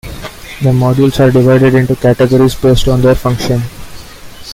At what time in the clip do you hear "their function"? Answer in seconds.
3.03-3.61